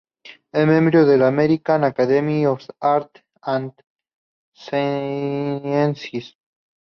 [0.51, 3.71] Es miembro de la American Academy of Arts and
[4.51, 6.35] Sciences.